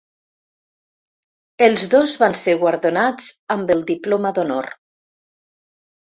[1.65, 4.71] Els dos van ser guardonats amb el diploma d'honor.